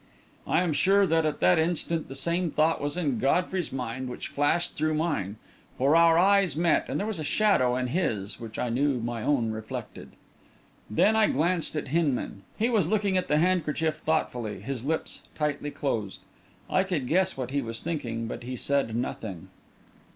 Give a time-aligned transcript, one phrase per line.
[0.47, 4.29] I am sure that, at that instant, the same thought was in Godfrey's mind which
[4.29, 5.35] flashed through mine,
[5.77, 9.21] for our eyes met, and there was a shadow in his which I knew my
[9.21, 10.13] own reflected.
[10.89, 12.41] Then I glanced at Hinman.
[12.57, 16.21] He was looking at the handkerchief thoughtfully, his lips tightly closed.
[16.67, 19.49] I could guess what he was thinking, but he said nothing.